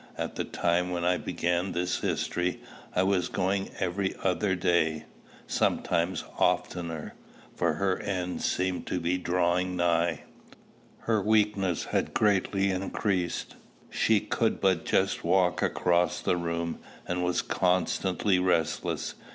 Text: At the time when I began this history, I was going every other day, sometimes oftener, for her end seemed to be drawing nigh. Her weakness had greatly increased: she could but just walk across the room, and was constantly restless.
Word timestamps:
At 0.17 0.33
the 0.33 0.45
time 0.45 0.89
when 0.89 1.05
I 1.05 1.17
began 1.17 1.73
this 1.73 1.99
history, 1.99 2.59
I 2.95 3.03
was 3.03 3.29
going 3.29 3.69
every 3.79 4.15
other 4.23 4.55
day, 4.55 5.05
sometimes 5.45 6.23
oftener, 6.39 7.13
for 7.55 7.73
her 7.73 7.99
end 7.99 8.41
seemed 8.41 8.87
to 8.87 8.99
be 8.99 9.19
drawing 9.19 9.75
nigh. 9.75 10.23
Her 11.01 11.21
weakness 11.21 11.83
had 11.85 12.15
greatly 12.15 12.71
increased: 12.71 13.53
she 13.91 14.19
could 14.21 14.59
but 14.59 14.85
just 14.85 15.23
walk 15.23 15.61
across 15.61 16.19
the 16.19 16.35
room, 16.35 16.79
and 17.07 17.23
was 17.23 17.43
constantly 17.43 18.39
restless. 18.39 19.13